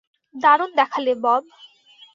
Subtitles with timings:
[0.35, 1.43] দারুণ দেখালে, বব!